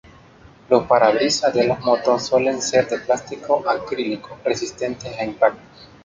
Los 0.67 0.87
parabrisas 0.87 1.53
de 1.53 1.67
las 1.67 1.79
motos 1.81 2.25
suelen 2.25 2.59
ser 2.59 2.89
de 2.89 2.97
plástico 2.97 3.63
acrílico 3.69 4.35
resistente 4.43 5.07
a 5.09 5.23
impactos. 5.23 5.89